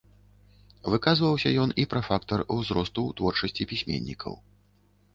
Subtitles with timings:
[0.93, 4.33] Выказваўся ён і пра фактар узросту ў творчасці пісьменнікаў.